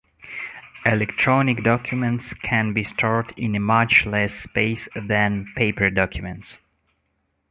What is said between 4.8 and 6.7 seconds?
than paper documents.